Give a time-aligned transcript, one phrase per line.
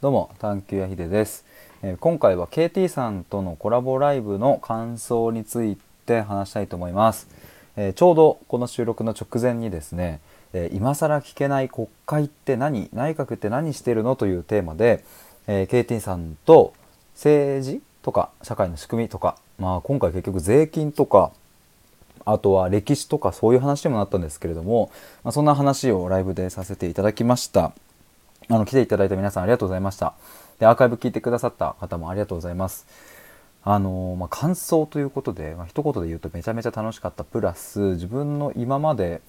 [0.00, 1.44] どうも探求やひでです、
[1.82, 7.26] えー、今回は KT さんとのコラボライブの感想について話したいと思います、
[7.76, 10.20] えー、ちょうどこの収録の直前にですね、
[10.52, 15.02] えー、今更聞けない国会って何内閣って何してるのというテーマで、
[15.48, 16.74] え KT さんと
[17.14, 21.32] 政治とか社会の仕組みとか、まあ、今回結局税金とか
[22.24, 24.92] あとは歴史とかそういう話にもなったんですけれども、
[25.24, 27.72] まあ、そんな話をライブでさせていただきました。
[28.50, 30.14] あの来ていただいた皆さんありがとうございました。
[30.58, 32.86] でアーカイブ聞いてくださった方もありがとうございます。
[33.62, 39.20] あのまあ、感想ということで、まあ、一言で言うとめちゃめちゃ楽しかったプラス自分の今まで、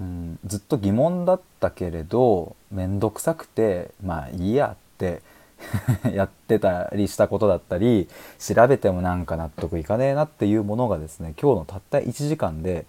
[0.00, 5.22] うん、ずっと疑問だったけれど面倒くさくてまあいいやって
[6.14, 8.08] やってたりしたことだったり
[8.38, 12.86] 調べてもなんか納得いかねえなっていうものがですね今日のたった1時間で、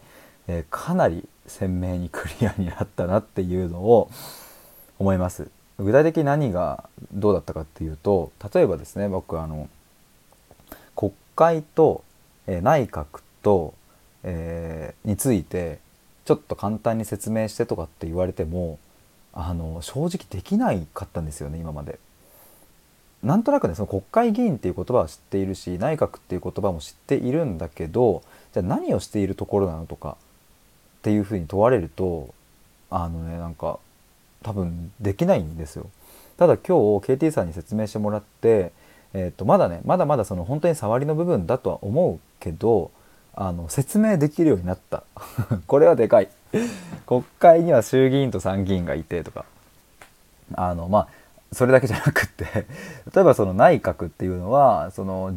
[0.47, 4.11] えー、かなり鮮明にクリアになったなっていうのを
[4.99, 5.47] 思います。
[5.79, 9.69] 具体的に何がどうだったかっていうと例えばですね僕あの
[10.95, 12.03] 国会と、
[12.45, 13.73] え、内閣と、
[14.23, 15.79] えー、について
[16.25, 18.79] ちょっと簡単に説明してとかって言われても
[19.33, 21.99] あの正直できないかったんですよね今まで。
[23.23, 28.21] なんとなくねその国会議員っていう言葉は知っているし内閣っていう言葉も知っているんだけど
[28.53, 30.17] じゃあ何をしているところなのとか
[30.99, 32.33] っていうふうに問われると
[32.89, 33.79] あのねなんか
[34.43, 35.89] 多分できないんですよ。
[36.37, 38.71] ただ今日 KT さんに説明してもらって、
[39.13, 42.91] えー、とまだねまだまだその本当に触りの部分だとは思うけど
[43.35, 45.03] あの説明できるようになった。
[45.65, 46.29] これはでかい。
[47.07, 49.45] 国会には衆議院と参議院がいてとか。
[50.55, 51.07] あのまあ
[51.51, 52.45] それだけじゃなくって。
[53.13, 55.33] 例えばその内閣っていうのはその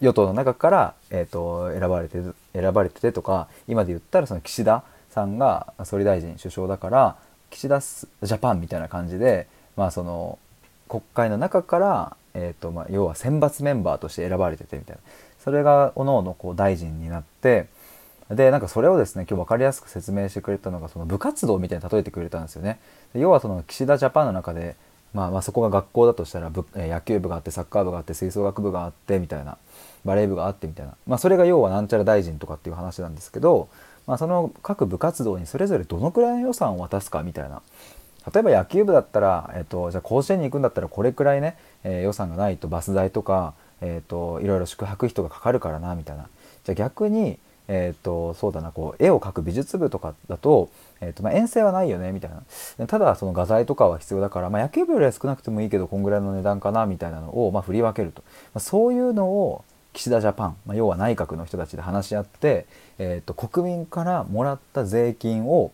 [0.00, 2.18] 与党の中から、えーと、選ばれて
[2.52, 7.16] 選ばれててとか今で言ったらその岸田さんが総理大臣首相だから
[7.54, 10.38] 岸田ジャパンみたいな感じで、まあ、その
[10.88, 15.02] 国会の中から、えーとまあ、要は選抜メンバーとして選ばれててみたいな
[15.38, 17.66] それがおのおのこう大臣になって
[18.30, 22.80] でなんかそれをですね今日分かりやすく説明してくれたのがその部活動みたいに例えてくれたんですよね。
[23.14, 24.76] 要はその岸田ジャパンの中で
[25.12, 29.56] まあ、まあそこが学校だとしたら部、野球部があってサッカー部があって吹奏楽部があってみたいな
[30.04, 33.68] バレー部があってみたいな、まあ、それが要はなんちゃら大臣とかっていう話なんですけど、
[34.06, 37.62] まあ、その各部活動にそれぞれどのくらいの予算を渡すかみたいな。
[38.32, 46.28] 例えば野球部だったら、えっと、じゃあ甲子園に行くんだったらこれくらいね、えー、予算がないとバス代とか、えっと、いろいろ宿泊費とかかかるからなみたいな。
[46.64, 50.68] じゃあ逆にえーと、そうだなこう絵を描く美術部とかだと,、
[51.00, 52.86] えーとまあ、遠征はないよねみたいな。
[52.86, 58.22] ただその画材とかは必要だから、まあ、野球部よりは少なくてもいいけどこんぐらいの値段かなみたいなのを、まあ、振り分けると、
[58.52, 59.64] まあ、そういうのを
[59.94, 62.66] 岸田ジャパン、まあ、要は内閣の人たちで話し合って、
[62.98, 65.72] えーと、国民からもらった税金を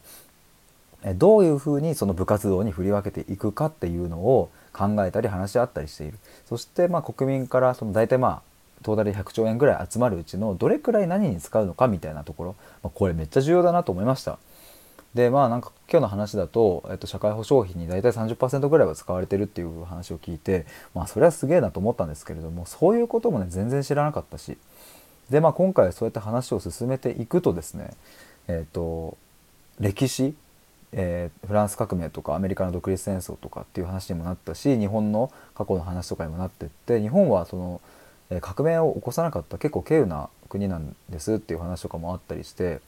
[1.16, 8.42] どういうふうにその部活動に振り分けていくかっていうのを考えたり話し合ったりしているそしてまあ国民からその大体まあ
[8.82, 14.38] トータル100兆円ぐらい集まるうちのどれくらい何に使うのかみたいなところ、まあ、これめっちゃ重要だなと思いました。
[15.14, 24.56] でまあなんか今日の話だと、えっと、社会保障費に大体30%ぐらいは使われてるっていう話を聞いてまあそれはすげえなと思ったんですけれどもそういうこともね全然知らなかったし。
[25.30, 27.90] でまあ今回そうやって話を進めていくとですね
[28.48, 29.16] えっと
[29.78, 30.34] 歴史
[30.92, 37.80] えー、フランス革命とかアメリカの独立戦争とかっていう話にもなったし日本の過去の話とかにもなってって日本はその
[38.40, 42.80] 革命を起こさなかった結構稀有な国なんですっていう話とかもあったりして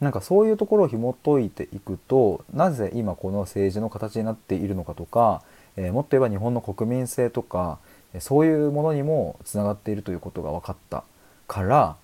[0.00, 5.42] なんかそういうところを紐解いていくとなぜ今この政治の形になっているのかとか、
[5.76, 7.78] えー、もっと言えば日本の国民性とか
[8.18, 11.04] そういうものにもつながっているということが分かった
[11.46, 11.96] から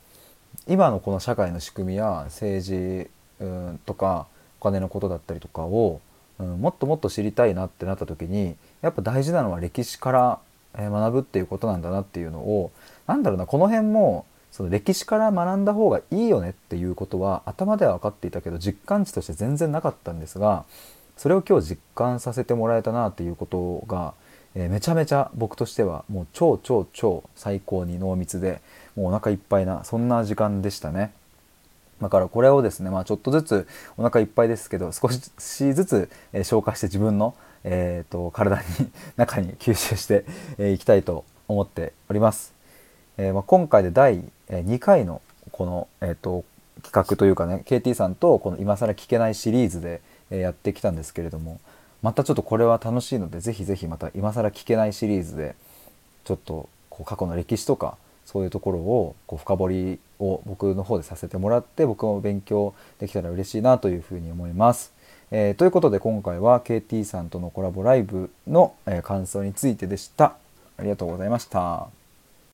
[0.68, 3.08] 今のこの社会の仕組みや政治、
[3.40, 4.26] うん、とか
[4.60, 6.00] お金のことだったりとかを、
[6.38, 10.38] うん、もっともっと知りたいなってなった時にやっぱ大事なのは歴史から
[10.74, 12.70] 学ぶっていうことなんだなっていうのを
[13.06, 20.64] なんだろうなこの辺もその歴史から学んだ方がいいよねっていうことは頭では分かっていたけど実感値として全然なかったんですが
[21.18, 24.14] それを今日実感させてもらえたなっていうことが、
[24.54, 28.62] えー、めちゃめちゃ僕としてはもう超超超最高に濃密で
[28.96, 31.12] もうお腹いっぱいなそんな時間でしたね。
[32.00, 33.68] だからこれをですね、まあ、ちょっとずつ
[33.98, 35.20] お腹いっぱいですけど少し
[35.74, 38.64] ずつ、えー、消化して自分の、えーと、体に
[39.16, 40.22] 中に吸収してい、
[40.56, 42.54] えー、きたいと思っております。
[43.18, 45.20] えー、まあ、今回で第2回の
[45.52, 46.44] この、えーと、
[46.82, 50.00] 企画というかね KT さんとこの今更聞けないシリーズで、
[50.30, 51.60] えやってきたんですけれども
[52.02, 55.54] またちょっとこれは楽しいのでぜひぜひまた今更聞けないシリーズで
[56.24, 64.92] ちょっとこう過去の歴史とかそういうところをこう深掘りを僕の方でさせてもらって僕も勉強できたら嬉しいなというふうに思います。
[65.30, 70.36] えー、ということで今回は KT さんとのコラボライブの、え、感想についてでした。
[70.76, 72.05] ありがとうございました。